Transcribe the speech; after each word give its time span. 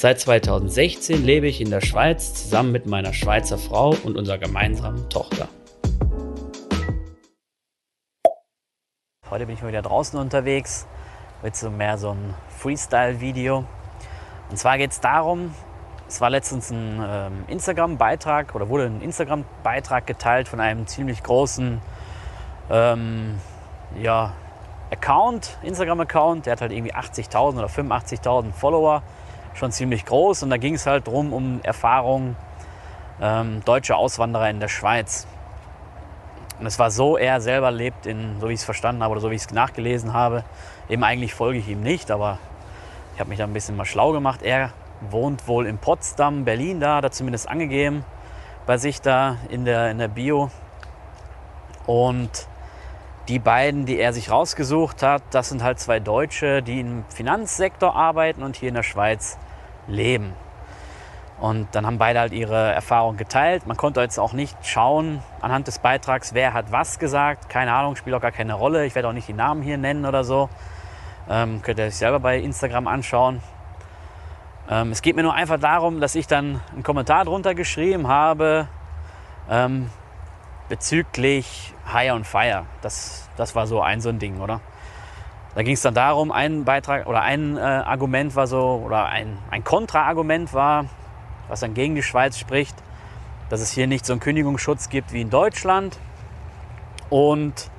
Seit 0.00 0.20
2016 0.20 1.24
lebe 1.24 1.48
ich 1.48 1.60
in 1.60 1.70
der 1.70 1.80
Schweiz 1.80 2.32
zusammen 2.32 2.70
mit 2.70 2.86
meiner 2.86 3.12
Schweizer 3.12 3.58
Frau 3.58 3.96
und 4.04 4.16
unserer 4.16 4.38
gemeinsamen 4.38 5.10
Tochter. 5.10 5.48
Heute 9.28 9.46
bin 9.46 9.56
ich 9.56 9.62
mal 9.62 9.70
wieder 9.70 9.82
draußen 9.82 10.16
unterwegs, 10.20 10.86
wird 11.42 11.56
so 11.56 11.68
mehr 11.70 11.98
so 11.98 12.10
ein 12.10 12.32
Freestyle-Video. 12.60 13.64
Und 14.48 14.56
zwar 14.56 14.78
geht 14.78 14.92
es 14.92 15.00
darum, 15.00 15.52
es 16.06 16.20
war 16.20 16.30
letztens 16.30 16.70
ein 16.70 17.04
ähm, 17.04 17.44
Instagram-Beitrag 17.48 18.54
oder 18.54 18.68
wurde 18.68 18.84
ein 18.84 19.00
Instagram-Beitrag 19.00 20.06
geteilt 20.06 20.46
von 20.46 20.60
einem 20.60 20.86
ziemlich 20.86 21.24
großen 21.24 21.82
ähm, 22.70 23.40
ja, 24.00 24.32
Account, 24.92 25.58
Instagram-Account. 25.64 26.46
Der 26.46 26.52
hat 26.52 26.60
halt 26.60 26.70
irgendwie 26.70 26.94
80.000 26.94 27.58
oder 27.58 27.66
85.000 27.66 28.52
Follower, 28.52 29.02
schon 29.58 29.72
ziemlich 29.72 30.04
groß. 30.04 30.42
Und 30.42 30.50
da 30.50 30.56
ging 30.56 30.74
es 30.74 30.86
halt 30.86 31.06
drum 31.06 31.32
um 31.32 31.60
Erfahrungen 31.62 32.36
ähm, 33.20 33.62
deutscher 33.64 33.96
Auswanderer 33.96 34.48
in 34.50 34.60
der 34.60 34.68
Schweiz. 34.68 35.26
Und 36.58 36.66
es 36.66 36.78
war 36.78 36.90
so, 36.90 37.16
er 37.16 37.40
selber 37.40 37.70
lebt 37.70 38.06
in, 38.06 38.40
so 38.40 38.48
wie 38.48 38.52
ich 38.52 38.60
es 38.60 38.64
verstanden 38.64 39.02
habe 39.02 39.12
oder 39.12 39.20
so 39.20 39.30
wie 39.30 39.36
ich 39.36 39.42
es 39.42 39.50
nachgelesen 39.50 40.12
habe, 40.12 40.44
eben 40.88 41.04
eigentlich 41.04 41.34
folge 41.34 41.58
ich 41.58 41.68
ihm 41.68 41.82
nicht, 41.82 42.10
aber 42.10 42.38
ich 43.14 43.20
habe 43.20 43.30
mich 43.30 43.38
da 43.38 43.44
ein 43.44 43.52
bisschen 43.52 43.76
mal 43.76 43.84
schlau 43.84 44.12
gemacht. 44.12 44.42
Er 44.42 44.72
wohnt 45.00 45.46
wohl 45.46 45.66
in 45.66 45.78
Potsdam, 45.78 46.44
Berlin 46.44 46.80
da, 46.80 46.98
er 46.98 47.10
zumindest 47.10 47.48
angegeben 47.48 48.04
bei 48.66 48.76
sich 48.76 49.00
da 49.00 49.36
in 49.48 49.64
der, 49.64 49.90
in 49.90 49.98
der 49.98 50.08
Bio. 50.08 50.50
Und 51.86 52.48
die 53.28 53.38
beiden, 53.38 53.86
die 53.86 53.98
er 53.98 54.12
sich 54.12 54.30
rausgesucht 54.30 55.02
hat, 55.02 55.22
das 55.30 55.48
sind 55.48 55.62
halt 55.62 55.78
zwei 55.78 56.00
Deutsche, 56.00 56.62
die 56.62 56.80
im 56.80 57.04
Finanzsektor 57.08 57.94
arbeiten 57.94 58.42
und 58.42 58.56
hier 58.56 58.68
in 58.68 58.74
der 58.74 58.82
Schweiz 58.82 59.38
leben. 59.88 60.34
Und 61.40 61.68
dann 61.72 61.86
haben 61.86 61.98
beide 61.98 62.20
halt 62.20 62.32
ihre 62.32 62.72
Erfahrung 62.72 63.16
geteilt. 63.16 63.66
Man 63.66 63.76
konnte 63.76 64.00
jetzt 64.00 64.18
auch 64.18 64.32
nicht 64.32 64.56
schauen 64.66 65.22
anhand 65.40 65.68
des 65.68 65.78
Beitrags, 65.78 66.34
wer 66.34 66.52
hat 66.52 66.72
was 66.72 66.98
gesagt. 66.98 67.48
Keine 67.48 67.72
Ahnung, 67.72 67.94
spielt 67.96 68.16
auch 68.16 68.20
gar 68.20 68.32
keine 68.32 68.54
Rolle. 68.54 68.86
Ich 68.86 68.94
werde 68.94 69.08
auch 69.08 69.12
nicht 69.12 69.28
die 69.28 69.34
Namen 69.34 69.62
hier 69.62 69.78
nennen 69.78 70.04
oder 70.04 70.24
so. 70.24 70.48
Ähm, 71.30 71.62
könnt 71.62 71.78
ihr 71.78 71.86
euch 71.86 71.96
selber 71.96 72.18
bei 72.18 72.38
Instagram 72.38 72.88
anschauen. 72.88 73.40
Ähm, 74.68 74.90
es 74.90 75.00
geht 75.00 75.14
mir 75.14 75.22
nur 75.22 75.34
einfach 75.34 75.60
darum, 75.60 76.00
dass 76.00 76.14
ich 76.14 76.26
dann 76.26 76.60
einen 76.72 76.82
Kommentar 76.82 77.24
drunter 77.24 77.54
geschrieben 77.54 78.08
habe 78.08 78.68
ähm, 79.48 79.90
bezüglich 80.68 81.72
High 81.92 82.12
on 82.12 82.24
Fire. 82.24 82.66
Das, 82.82 83.28
das 83.36 83.54
war 83.54 83.66
so 83.66 83.80
ein 83.80 84.00
so 84.00 84.08
ein 84.08 84.18
Ding, 84.18 84.40
oder? 84.40 84.60
Da 85.58 85.64
ging 85.64 85.74
es 85.74 85.82
dann 85.82 85.94
darum, 85.94 86.30
ein 86.30 86.64
Beitrag 86.64 87.08
oder 87.08 87.22
ein 87.22 87.56
äh, 87.56 87.60
Argument 87.60 88.36
war 88.36 88.46
so, 88.46 88.80
oder 88.86 89.06
ein, 89.06 89.36
ein 89.50 89.64
Kontraargument 89.64 90.54
war, 90.54 90.84
was 91.48 91.58
dann 91.58 91.74
gegen 91.74 91.96
die 91.96 92.02
Schweiz 92.04 92.38
spricht, 92.38 92.76
dass 93.50 93.60
es 93.60 93.72
hier 93.72 93.88
nicht 93.88 94.06
so 94.06 94.12
einen 94.12 94.20
Kündigungsschutz 94.20 94.88
gibt 94.88 95.12
wie 95.12 95.20
in 95.20 95.30
Deutschland. 95.30 95.98
Und 97.10 97.72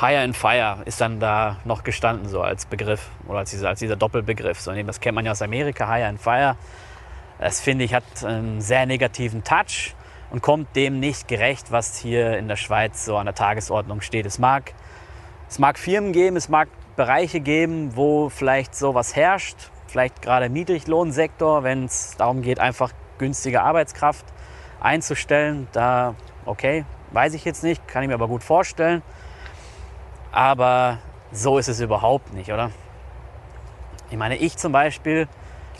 Hire 0.00 0.22
and 0.22 0.36
Fire 0.36 0.78
ist 0.86 1.00
dann 1.00 1.20
da 1.20 1.58
noch 1.64 1.84
gestanden, 1.84 2.28
so 2.28 2.42
als 2.42 2.66
Begriff 2.66 3.08
oder 3.28 3.38
als 3.38 3.50
dieser, 3.50 3.68
als 3.68 3.78
dieser 3.78 3.94
Doppelbegriff. 3.94 4.60
So, 4.60 4.72
das 4.72 4.98
kennt 4.98 5.14
man 5.14 5.24
ja 5.24 5.30
aus 5.30 5.40
Amerika, 5.40 5.86
Hire 5.86 6.08
and 6.08 6.20
Fire. 6.20 6.56
Das 7.38 7.60
finde 7.60 7.84
ich 7.84 7.94
hat 7.94 8.24
einen 8.24 8.60
sehr 8.60 8.86
negativen 8.86 9.44
Touch 9.44 9.94
und 10.32 10.42
kommt 10.42 10.74
dem 10.74 10.98
nicht 10.98 11.28
gerecht, 11.28 11.70
was 11.70 11.96
hier 11.96 12.36
in 12.38 12.48
der 12.48 12.56
Schweiz 12.56 13.04
so 13.04 13.16
an 13.18 13.26
der 13.26 13.36
Tagesordnung 13.36 14.00
steht. 14.00 14.26
Es 14.26 14.40
mag, 14.40 14.74
es 15.48 15.60
mag 15.60 15.78
Firmen 15.78 16.12
geben, 16.12 16.34
es 16.34 16.48
mag 16.48 16.66
Bereiche 16.96 17.40
geben, 17.40 17.96
wo 17.96 18.28
vielleicht 18.28 18.74
sowas 18.74 19.16
herrscht, 19.16 19.70
vielleicht 19.86 20.22
gerade 20.22 20.46
im 20.46 20.52
Niedriglohnsektor, 20.52 21.64
wenn 21.64 21.84
es 21.86 22.16
darum 22.16 22.42
geht, 22.42 22.60
einfach 22.60 22.92
günstige 23.18 23.62
Arbeitskraft 23.62 24.24
einzustellen. 24.80 25.68
Da, 25.72 26.14
okay, 26.44 26.84
weiß 27.12 27.34
ich 27.34 27.44
jetzt 27.44 27.62
nicht, 27.62 27.86
kann 27.88 28.02
ich 28.02 28.08
mir 28.08 28.14
aber 28.14 28.28
gut 28.28 28.42
vorstellen. 28.42 29.02
Aber 30.32 30.98
so 31.32 31.58
ist 31.58 31.68
es 31.68 31.80
überhaupt 31.80 32.32
nicht, 32.32 32.52
oder? 32.52 32.70
Ich 34.10 34.16
meine, 34.16 34.36
ich 34.36 34.56
zum 34.56 34.72
Beispiel 34.72 35.28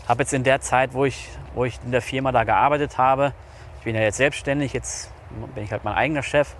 habe 0.08 0.22
jetzt 0.22 0.32
in 0.32 0.44
der 0.44 0.60
Zeit, 0.60 0.94
wo 0.94 1.04
ich, 1.04 1.28
wo 1.54 1.64
ich 1.64 1.78
in 1.84 1.92
der 1.92 2.02
Firma 2.02 2.32
da 2.32 2.44
gearbeitet 2.44 2.98
habe, 2.98 3.32
ich 3.78 3.84
bin 3.84 3.94
ja 3.94 4.02
jetzt 4.02 4.16
selbstständig, 4.16 4.72
jetzt 4.72 5.10
bin 5.54 5.64
ich 5.64 5.72
halt 5.72 5.84
mein 5.84 5.94
eigener 5.94 6.22
Chef, 6.22 6.54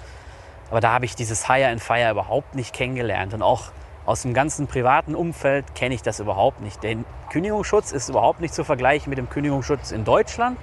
aber 0.70 0.80
da 0.80 0.92
habe 0.92 1.04
ich 1.04 1.14
dieses 1.14 1.46
Hire 1.46 1.68
and 1.68 1.80
Fire 1.80 2.10
überhaupt 2.10 2.54
nicht 2.54 2.74
kennengelernt. 2.74 3.34
Und 3.34 3.42
auch 3.42 3.70
aus 4.06 4.22
dem 4.22 4.34
ganzen 4.34 4.66
privaten 4.66 5.14
Umfeld 5.14 5.74
kenne 5.74 5.94
ich 5.94 6.02
das 6.02 6.20
überhaupt 6.20 6.60
nicht. 6.60 6.82
Der 6.82 6.96
Kündigungsschutz 7.30 7.92
ist 7.92 8.08
überhaupt 8.08 8.40
nicht 8.40 8.54
zu 8.54 8.64
vergleichen 8.64 9.10
mit 9.10 9.18
dem 9.18 9.30
Kündigungsschutz 9.30 9.92
in 9.92 10.04
Deutschland. 10.04 10.58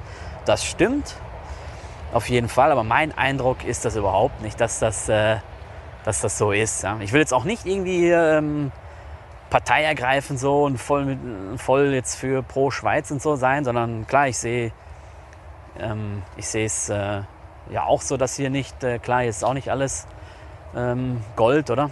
Das 0.45 0.63
stimmt 0.63 1.15
auf 2.13 2.29
jeden 2.29 2.49
Fall, 2.49 2.71
aber 2.71 2.83
mein 2.83 3.17
Eindruck 3.17 3.63
ist 3.63 3.85
das 3.85 3.95
überhaupt 3.95 4.41
nicht, 4.41 4.59
dass 4.59 4.79
das 4.79 5.09
äh, 5.09 5.37
dass 6.03 6.21
das 6.21 6.37
so 6.37 6.51
ist. 6.51 6.83
Ja. 6.83 6.97
Ich 6.99 7.13
will 7.13 7.19
jetzt 7.19 7.33
auch 7.33 7.43
nicht 7.43 7.65
irgendwie 7.65 8.09
ähm, 8.09 8.71
Partei 9.49 9.83
ergreifen 9.83 10.37
so 10.37 10.63
und 10.63 10.77
voll, 10.77 11.05
mit, 11.05 11.19
voll 11.59 11.93
jetzt 11.93 12.15
für 12.15 12.41
pro 12.41 12.71
Schweiz 12.71 13.11
und 13.11 13.21
so 13.21 13.35
sein, 13.35 13.63
sondern 13.63 14.07
klar, 14.07 14.27
ich 14.27 14.37
sehe 14.37 14.71
ähm, 15.79 16.23
es 16.37 16.89
äh, 16.89 17.21
ja 17.69 17.83
auch 17.85 18.01
so, 18.01 18.17
dass 18.17 18.35
hier 18.35 18.49
nicht, 18.49 18.83
äh, 18.83 18.99
klar, 18.99 19.23
ist 19.23 19.43
auch 19.43 19.53
nicht 19.53 19.69
alles 19.69 20.07
ähm, 20.75 21.21
Gold, 21.35 21.69
oder? 21.69 21.89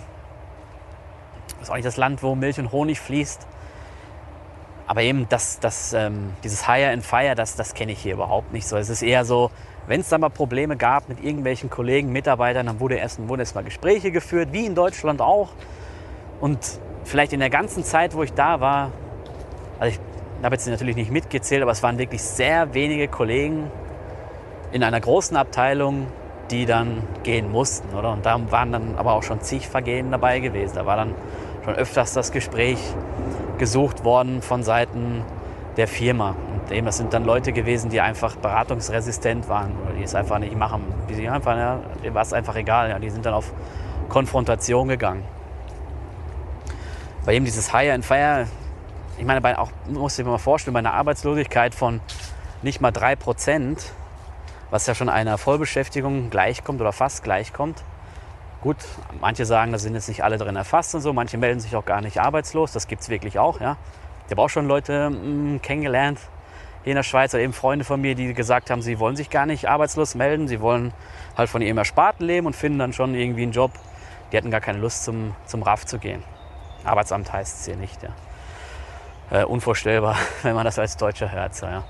Ist 1.61 1.69
auch 1.69 1.75
nicht 1.75 1.85
das 1.85 1.97
Land, 1.97 2.23
wo 2.23 2.35
Milch 2.35 2.59
und 2.59 2.71
Honig 2.71 2.99
fließt. 2.99 3.47
Aber 4.87 5.01
eben 5.01 5.27
das, 5.29 5.59
das, 5.59 5.93
ähm, 5.93 6.33
dieses 6.43 6.65
Hire 6.65 6.89
and 6.89 7.05
Fire, 7.05 7.35
das, 7.35 7.55
das 7.55 7.73
kenne 7.73 7.91
ich 7.91 7.99
hier 7.99 8.13
überhaupt 8.13 8.53
nicht 8.53 8.67
so. 8.67 8.75
Es 8.75 8.89
ist 8.89 9.03
eher 9.03 9.23
so, 9.23 9.51
wenn 9.85 10.01
es 10.01 10.09
da 10.09 10.17
mal 10.17 10.29
Probleme 10.29 10.77
gab 10.77 11.09
mit 11.09 11.23
irgendwelchen 11.23 11.69
Kollegen, 11.69 12.11
Mitarbeitern, 12.11 12.65
dann 12.65 12.79
wurde 12.79 12.95
erst, 12.95 13.27
wurden 13.27 13.41
erst 13.41 13.55
mal 13.55 13.63
Gespräche 13.63 14.11
geführt, 14.11 14.49
wie 14.51 14.65
in 14.65 14.73
Deutschland 14.73 15.21
auch. 15.21 15.49
Und 16.39 16.59
vielleicht 17.03 17.33
in 17.33 17.39
der 17.39 17.49
ganzen 17.49 17.83
Zeit, 17.83 18.15
wo 18.15 18.23
ich 18.23 18.33
da 18.33 18.61
war, 18.61 18.91
also 19.79 19.95
ich 19.95 20.43
habe 20.43 20.55
jetzt 20.55 20.67
natürlich 20.67 20.95
nicht 20.95 21.11
mitgezählt, 21.11 21.61
aber 21.61 21.71
es 21.71 21.83
waren 21.83 21.97
wirklich 21.97 22.23
sehr 22.23 22.73
wenige 22.73 23.07
Kollegen 23.07 23.69
in 24.71 24.83
einer 24.83 24.99
großen 24.99 25.35
Abteilung, 25.37 26.07
die 26.49 26.65
dann 26.65 27.03
gehen 27.23 27.51
mussten, 27.51 27.95
oder? 27.95 28.11
Und 28.13 28.25
da 28.25 28.39
waren 28.51 28.71
dann 28.71 28.95
aber 28.97 29.13
auch 29.13 29.23
schon 29.23 29.41
zig 29.41 29.67
Vergehen 29.67 30.11
dabei 30.11 30.39
gewesen. 30.39 30.75
Da 30.75 30.85
war 30.85 30.95
dann 30.95 31.13
schon 31.63 31.75
öfters 31.75 32.13
das 32.13 32.31
Gespräch 32.31 32.79
gesucht 33.57 34.03
worden 34.03 34.41
von 34.41 34.63
Seiten 34.63 35.23
der 35.77 35.87
Firma. 35.87 36.35
Und 36.53 36.71
eben, 36.71 36.85
das 36.85 36.97
sind 36.97 37.13
dann 37.13 37.25
Leute 37.25 37.51
gewesen, 37.51 37.89
die 37.89 38.01
einfach 38.01 38.35
beratungsresistent 38.35 39.47
waren 39.49 39.71
oder 39.83 39.93
die 39.93 40.03
es 40.03 40.15
einfach 40.15 40.39
nicht 40.39 40.55
machen. 40.55 40.83
Die 41.09 41.15
sich 41.15 41.29
einfach, 41.29 41.55
ja, 41.55 41.79
denen 42.03 42.15
war 42.15 42.21
es 42.21 42.33
einfach 42.33 42.55
egal. 42.55 42.89
Ja, 42.89 42.99
die 42.99 43.09
sind 43.09 43.25
dann 43.25 43.33
auf 43.33 43.53
Konfrontation 44.07 44.87
gegangen. 44.87 45.23
Bei 47.25 47.35
eben 47.35 47.45
dieses 47.45 47.71
Hire 47.71 47.93
and 47.93 48.05
Fire, 48.05 48.47
ich 49.17 49.25
meine, 49.25 49.41
bei, 49.41 49.57
auch, 49.57 49.71
muss 49.87 50.17
ich 50.17 50.25
mir 50.25 50.31
mal 50.31 50.37
vorstellen, 50.37 50.73
bei 50.73 50.79
einer 50.79 50.93
Arbeitslosigkeit 50.93 51.75
von 51.75 52.01
nicht 52.61 52.81
mal 52.81 52.91
3%, 52.91 53.77
was 54.69 54.87
ja 54.87 54.95
schon 54.95 55.09
einer 55.09 55.37
Vollbeschäftigung 55.37 56.29
gleichkommt 56.29 56.81
oder 56.81 56.91
fast 56.91 57.23
gleichkommt. 57.23 57.83
Gut, 58.61 58.77
manche 59.21 59.45
sagen, 59.45 59.71
da 59.71 59.77
sind 59.77 59.93
jetzt 59.93 60.09
nicht 60.09 60.23
alle 60.23 60.37
drin 60.37 60.57
erfasst 60.57 60.93
und 60.93 61.01
so, 61.01 61.13
manche 61.13 61.37
melden 61.37 61.61
sich 61.61 61.75
auch 61.77 61.85
gar 61.85 62.01
nicht 62.01 62.19
arbeitslos, 62.19 62.73
das 62.73 62.87
gibt 62.87 63.01
es 63.01 63.09
wirklich 63.09 63.39
auch. 63.39 63.61
Ja. 63.61 63.77
Ich 64.25 64.31
habe 64.31 64.41
auch 64.41 64.49
schon 64.49 64.67
Leute 64.67 65.09
mh, 65.09 65.17
hm, 65.17 65.61
kennengelernt 65.61 66.19
hier 66.83 66.91
in 66.91 66.95
der 66.95 67.03
Schweiz, 67.03 67.33
oder 67.33 67.43
eben 67.43 67.53
Freunde 67.53 67.85
von 67.85 67.99
mir, 68.01 68.15
die 68.15 68.33
gesagt 68.33 68.69
haben, 68.69 68.81
sie 68.81 68.99
wollen 68.99 69.15
sich 69.15 69.29
gar 69.29 69.45
nicht 69.45 69.67
arbeitslos 69.67 70.15
melden, 70.15 70.47
sie 70.47 70.61
wollen 70.61 70.93
halt 71.37 71.49
von 71.49 71.61
ihrem 71.61 71.77
Ersparten 71.77 72.25
leben 72.25 72.47
und 72.47 72.55
finden 72.55 72.79
dann 72.79 72.93
schon 72.93 73.15
irgendwie 73.15 73.43
einen 73.43 73.51
Job. 73.51 73.71
Die 74.31 74.37
hatten 74.37 74.51
gar 74.51 74.61
keine 74.61 74.79
Lust 74.79 75.03
zum, 75.03 75.35
zum 75.45 75.63
RAF 75.63 75.85
zu 75.85 75.99
gehen. 75.99 76.23
Arbeitsamt 76.83 77.31
heißt 77.31 77.59
es 77.59 77.65
hier 77.65 77.75
nicht. 77.75 78.01
Ja. 78.03 79.41
Äh, 79.41 79.45
unvorstellbar, 79.45 80.15
wenn 80.43 80.55
man 80.55 80.65
das 80.65 80.79
als 80.79 80.97
Deutscher 80.97 81.31
hört. 81.31 81.55
So, 81.55 81.65
ja. 81.65 81.83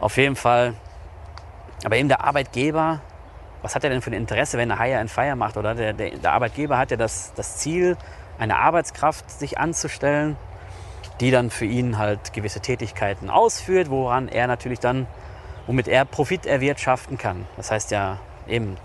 Auf 0.00 0.16
jeden 0.16 0.36
Fall, 0.36 0.74
aber 1.84 1.96
eben 1.96 2.08
der 2.08 2.24
Arbeitgeber, 2.24 3.00
was 3.62 3.74
hat 3.74 3.84
er 3.84 3.90
denn 3.90 4.02
für 4.02 4.10
ein 4.10 4.14
Interesse, 4.14 4.58
wenn 4.58 4.70
er 4.70 4.78
Hire 4.78 4.98
and 4.98 5.10
Fire 5.10 5.36
macht? 5.36 5.56
Oder 5.56 5.74
der, 5.74 5.92
der, 5.92 6.10
der 6.10 6.32
Arbeitgeber 6.32 6.78
hat 6.78 6.90
ja 6.90 6.96
das, 6.96 7.32
das 7.34 7.58
Ziel, 7.58 7.96
eine 8.38 8.58
Arbeitskraft 8.58 9.30
sich 9.30 9.58
anzustellen 9.58 10.36
die 11.20 11.30
dann 11.30 11.50
für 11.50 11.64
ihn 11.64 11.98
halt 11.98 12.32
gewisse 12.32 12.60
Tätigkeiten 12.60 13.30
ausführt, 13.30 13.90
woran 13.90 14.28
er 14.28 14.46
natürlich 14.46 14.80
dann 14.80 15.06
womit 15.66 15.88
er 15.88 16.04
Profit 16.04 16.46
erwirtschaften 16.46 17.18
kann. 17.18 17.46
Das 17.56 17.70
heißt 17.70 17.90
ja 17.90 18.18
eben 18.46 18.76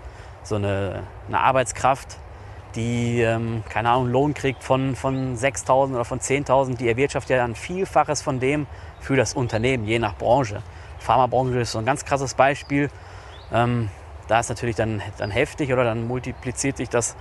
so 0.42 0.56
eine, 0.56 1.04
eine 1.28 1.38
Arbeitskraft, 1.38 2.18
die, 2.74 3.20
ähm, 3.20 3.62
keine 3.68 3.90
Ahnung, 3.90 4.10
Lohn 4.10 4.34
kriegt 4.34 4.64
von, 4.64 4.96
von 4.96 5.36
6.000 5.36 5.94
oder 5.94 6.04
von 6.04 6.18
10.000, 6.18 6.76
die 6.76 6.88
erwirtschaftet 6.88 7.36
ja 7.36 7.44
ein 7.44 7.54
Vielfaches 7.54 8.22
von 8.22 8.40
dem 8.40 8.66
für 8.98 9.14
das 9.14 9.34
Unternehmen, 9.34 9.84
je 9.84 9.98
nach 9.98 10.16
Branche. 10.16 10.62
Pharmabranche 10.98 11.60
ist 11.60 11.72
so 11.72 11.78
ein 11.78 11.84
ganz 11.84 12.04
krasses 12.04 12.34
Beispiel. 12.34 12.90
Ähm, 13.52 13.90
da 14.28 14.40
ist 14.40 14.48
natürlich 14.48 14.76
dann, 14.76 15.02
dann 15.18 15.30
heftig 15.30 15.72
oder 15.72 15.84
dann 15.84 16.06
multipliziert 16.06 16.76
sich 16.76 16.88
das 16.88 17.16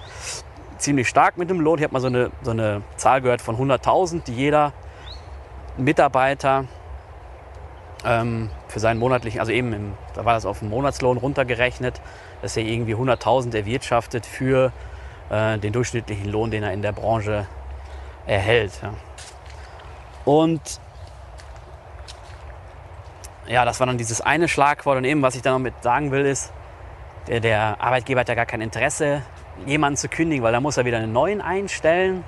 ziemlich 0.78 1.08
stark 1.08 1.38
mit 1.38 1.50
dem 1.50 1.60
Lohn. 1.60 1.78
Ich 1.78 1.84
habe 1.84 1.94
mal 1.94 2.00
so 2.00 2.08
eine, 2.08 2.32
so 2.42 2.52
eine 2.52 2.82
Zahl 2.98 3.22
gehört 3.22 3.42
von 3.42 3.58
100.000, 3.58 4.24
die 4.26 4.36
jeder 4.36 4.74
Mitarbeiter 5.78 6.66
ähm, 8.04 8.50
für 8.68 8.80
seinen 8.80 9.00
monatlichen, 9.00 9.40
also 9.40 9.52
eben, 9.52 9.74
im, 9.74 9.94
da 10.14 10.26
war 10.26 10.34
das 10.34 10.46
auf 10.46 10.60
den 10.60 10.70
Monatslohn 10.70 11.18
runtergerechnet, 11.18 12.02
dass 12.42 12.58
er 12.58 12.64
irgendwie 12.64 12.96
100.000 12.96 13.56
erwirtschaftet 13.56 14.26
für 14.26 14.72
äh, 15.30 15.58
den 15.60 15.74
durchschnittlichen 15.74 16.30
Lohn, 16.30 16.52
den 16.52 16.64
er 16.64 16.74
in 16.74 16.82
der 16.82 16.92
Branche 16.92 17.48
erhält. 18.26 18.74
Ja. 18.82 18.94
Und 20.26 20.62
ja, 23.48 23.66
das 23.66 23.80
war 23.80 23.88
dann 23.88 23.98
dieses 23.98 24.22
eine 24.22 24.48
Schlagwort. 24.48 24.98
Und 24.98 25.04
eben, 25.04 25.22
was 25.22 25.36
ich 25.36 25.42
da 25.42 25.52
noch 25.52 25.60
mit 25.60 25.74
sagen 25.82 26.12
will, 26.12 26.26
ist, 26.26 26.54
der, 27.28 27.40
der 27.40 27.82
Arbeitgeber 27.82 28.22
hat 28.22 28.30
ja 28.30 28.36
gar 28.36 28.46
kein 28.46 28.62
Interesse, 28.62 29.22
jemanden 29.66 29.98
zu 29.98 30.08
kündigen, 30.10 30.44
weil 30.44 30.52
da 30.52 30.60
muss 30.60 30.78
er 30.78 30.86
wieder 30.86 30.98
einen 30.98 31.14
neuen 31.14 31.42
einstellen 31.42 32.24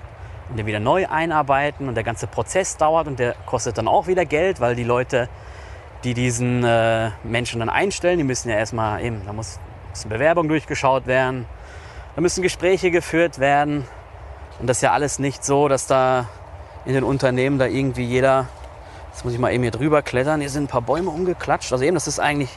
und 0.50 0.58
den 0.58 0.66
wieder 0.66 0.80
neu 0.80 1.08
einarbeiten 1.08 1.88
und 1.88 1.96
der 1.96 2.04
ganze 2.04 2.28
Prozess 2.28 2.78
dauert 2.78 3.08
und 3.08 3.20
der 3.20 3.36
kostet 3.46 3.78
dann 3.78 3.88
auch 3.88 4.08
wieder 4.08 4.26
Geld, 4.26 4.60
weil 4.60 4.76
die 4.76 4.84
Leute, 4.84 5.30
die 6.04 6.14
diesen 6.14 6.64
äh, 6.64 7.12
Menschen 7.24 7.60
dann 7.60 7.70
einstellen, 7.70 8.18
die 8.18 8.24
müssen 8.24 8.50
ja 8.50 8.56
erstmal 8.56 9.04
eben, 9.04 9.22
da 9.26 9.34
muss, 9.34 9.60
muss 9.90 10.06
eine 10.06 10.14
Bewerbung 10.14 10.48
durchgeschaut 10.48 11.08
werden, 11.08 11.46
da 12.16 12.22
müssen 12.22 12.44
Gespräche 12.44 12.92
geführt 12.92 13.40
werden 13.40 13.86
und 14.60 14.68
das 14.68 14.78
ist 14.78 14.82
ja 14.82 14.92
alles 14.92 15.18
nicht 15.18 15.44
so, 15.44 15.68
dass 15.68 15.88
da 15.88 16.28
in 16.86 16.94
den 16.94 17.04
Unternehmen 17.04 17.58
da 17.58 17.66
irgendwie 17.66 18.04
jeder, 18.04 18.48
jetzt 19.12 19.24
muss 19.24 19.34
ich 19.34 19.40
mal 19.40 19.54
eben 19.54 19.64
hier 19.64 19.72
drüber 19.72 20.02
klettern, 20.02 20.42
hier 20.42 20.50
sind 20.50 20.66
ein 20.66 20.68
paar 20.68 20.82
Bäume 20.82 21.10
umgeklatscht, 21.10 21.72
also 21.72 21.84
eben, 21.84 21.96
das 21.96 22.08
ist 22.08 22.20
eigentlich 22.20 22.50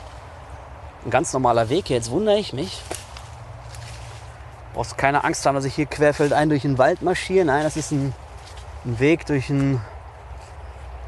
ein 1.06 1.10
ganz 1.10 1.32
normaler 1.32 1.68
Weg. 1.68 1.88
Jetzt 1.88 2.10
wundere 2.10 2.36
ich 2.36 2.52
mich, 2.52 2.82
brauchst 4.74 4.98
keine 4.98 5.24
Angst 5.24 5.46
haben, 5.46 5.54
dass 5.54 5.64
ich 5.64 5.74
hier 5.74 5.86
querfeldein 5.86 6.48
durch 6.48 6.62
den 6.62 6.78
Wald 6.78 7.00
marschiere. 7.00 7.46
Nein, 7.46 7.62
das 7.62 7.76
ist 7.76 7.92
ein, 7.92 8.12
ein 8.84 8.98
Weg 8.98 9.24
durch 9.26 9.46
den, 9.46 9.80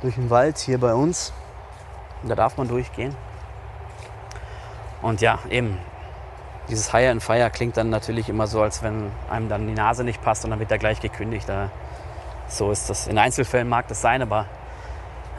durch 0.00 0.14
den 0.14 0.30
Wald 0.30 0.58
hier 0.58 0.78
bei 0.78 0.94
uns. 0.94 1.32
Und 2.22 2.28
da 2.28 2.36
darf 2.36 2.56
man 2.56 2.68
durchgehen. 2.68 3.14
Und 5.02 5.20
ja, 5.20 5.40
eben, 5.50 5.78
dieses 6.68 6.92
Hire 6.92 7.10
and 7.10 7.22
Fire 7.22 7.50
klingt 7.50 7.76
dann 7.76 7.90
natürlich 7.90 8.28
immer 8.28 8.46
so, 8.46 8.62
als 8.62 8.82
wenn 8.82 9.10
einem 9.28 9.48
dann 9.48 9.66
die 9.66 9.74
Nase 9.74 10.04
nicht 10.04 10.22
passt 10.22 10.44
und 10.44 10.50
dann 10.50 10.60
wird 10.60 10.70
er 10.70 10.78
gleich 10.78 11.00
gekündigt. 11.00 11.48
So 12.48 12.70
ist 12.70 12.88
das. 12.88 13.08
In 13.08 13.18
Einzelfällen 13.18 13.68
mag 13.68 13.88
das 13.88 14.00
sein, 14.00 14.22
aber 14.22 14.46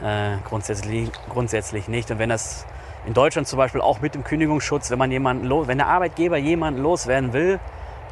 äh, 0.02 0.36
grundsätzlich, 0.46 1.10
grundsätzlich 1.30 1.88
nicht. 1.88 2.10
Und 2.10 2.18
wenn 2.18 2.28
das 2.28 2.66
in 3.06 3.14
Deutschland 3.14 3.48
zum 3.48 3.56
Beispiel 3.56 3.80
auch 3.80 4.00
mit 4.00 4.14
dem 4.14 4.24
Kündigungsschutz, 4.24 4.90
wenn 4.90 4.98
man 4.98 5.10
jemanden 5.10 5.46
los, 5.46 5.68
wenn 5.68 5.78
der 5.78 5.86
Arbeitgeber 5.86 6.36
jemanden 6.36 6.82
loswerden 6.82 7.32
will, 7.32 7.58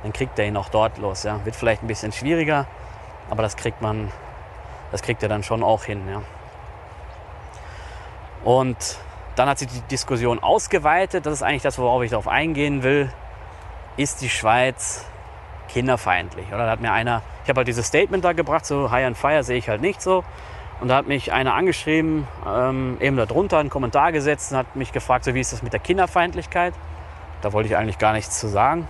dann 0.02 0.12
kriegt 0.12 0.38
er 0.38 0.46
ihn 0.46 0.56
auch 0.56 0.69
dort 0.69 0.99
los. 0.99 1.25
Ja. 1.25 1.44
Wird 1.44 1.56
vielleicht 1.56 1.82
ein 1.82 1.88
bisschen 1.88 2.12
schwieriger, 2.12 2.67
aber 3.31 3.43
das 3.43 3.56
kriegt 3.56 3.82
man, 3.82 4.11
das 4.90 5.02
kriegt 5.02 5.23
er 5.23 5.29
dann 5.29 5.43
schon 5.43 5.62
auch 5.62 5.85
hin. 5.85 6.02
Ja. 6.08 6.23
Und 8.44 8.99
dann 9.37 9.49
hat 9.49 9.58
sich 9.58 9.69
die 9.69 9.81
Diskussion 9.82 10.43
ausgeweitet. 10.43 11.26
Das 11.26 11.34
ist 11.34 11.43
eigentlich 11.43 11.62
das, 11.62 11.79
worauf 11.79 12.02
ich 12.02 12.11
darauf 12.11 12.29
eingehen 12.29 12.82
will. 12.82 13.12
Ist 13.96 14.20
die 14.20 14.31
Schweiz 14.31 15.05
kinderfeindlich? 15.69 16.49
Oder 16.49 16.64
da 16.64 16.70
hat 16.70 16.81
mir 16.81 16.93
einer, 16.93 17.23
ich 17.44 17.49
habe 17.49 17.58
halt 17.58 17.69
dieses 17.69 17.87
Statement 17.87 18.25
da 18.25 18.32
gebracht, 18.32 18.64
so 18.64 18.91
High 18.91 19.06
and 19.06 19.17
Fire 19.19 19.43
sehe 19.43 19.58
ich 19.58 19.69
halt 19.69 19.81
nicht 19.81 20.00
so. 20.00 20.25
Und 20.80 20.88
da 20.88 20.96
hat 20.96 21.08
mich 21.08 21.32
einer 21.32 21.54
angeschrieben, 21.54 22.28
ähm, 22.46 22.98
eben 23.00 23.16
darunter 23.16 23.58
einen 23.58 23.70
Kommentar 23.70 24.12
gesetzt 24.12 24.52
und 24.52 24.58
hat 24.58 24.76
mich 24.76 24.92
gefragt, 24.92 25.25
so 25.25 25.34
wie 25.34 25.40
ist 25.40 25.52
das 25.52 25.62
mit 25.62 25.72
der 25.72 25.80
Kinderfeindlichkeit? 25.80 26.75
Da 27.42 27.52
wollte 27.52 27.69
ich 27.69 27.76
eigentlich 27.76 27.98
gar 27.98 28.12
nichts 28.12 28.38
zu 28.38 28.48
sagen. 28.48 28.86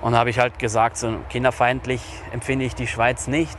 Und 0.00 0.12
da 0.12 0.18
habe 0.18 0.30
ich 0.30 0.38
halt 0.38 0.58
gesagt, 0.58 0.96
so 0.96 1.14
kinderfeindlich 1.30 2.02
empfinde 2.32 2.64
ich 2.64 2.74
die 2.74 2.86
Schweiz 2.86 3.26
nicht. 3.28 3.56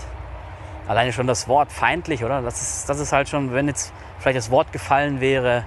Alleine 0.87 1.13
schon 1.13 1.25
das 1.25 1.47
Wort 1.47 1.71
feindlich, 1.71 2.23
oder? 2.23 2.41
Das 2.41 2.61
ist, 2.61 2.89
das 2.89 2.99
ist 2.99 3.11
halt 3.13 3.29
schon, 3.29 3.53
wenn 3.53 3.67
jetzt 3.67 3.91
vielleicht 4.19 4.37
das 4.37 4.51
Wort 4.51 4.71
gefallen 4.71 5.21
wäre, 5.21 5.63